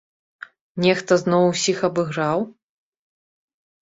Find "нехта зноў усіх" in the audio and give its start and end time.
0.85-1.77